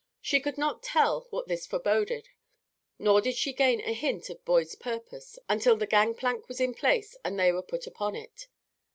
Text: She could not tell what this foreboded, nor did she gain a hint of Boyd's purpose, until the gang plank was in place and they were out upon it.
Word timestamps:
She 0.19 0.39
could 0.39 0.57
not 0.57 0.81
tell 0.81 1.27
what 1.29 1.47
this 1.47 1.67
foreboded, 1.67 2.29
nor 2.97 3.21
did 3.21 3.35
she 3.35 3.53
gain 3.53 3.81
a 3.81 3.93
hint 3.93 4.31
of 4.31 4.43
Boyd's 4.43 4.73
purpose, 4.73 5.37
until 5.47 5.75
the 5.77 5.85
gang 5.85 6.15
plank 6.15 6.47
was 6.47 6.59
in 6.59 6.73
place 6.73 7.15
and 7.23 7.37
they 7.39 7.51
were 7.51 7.63
out 7.71 7.85
upon 7.85 8.15
it. 8.15 8.47